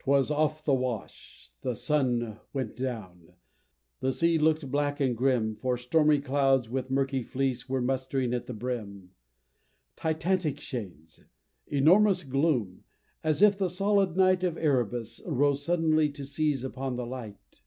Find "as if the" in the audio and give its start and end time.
13.22-13.68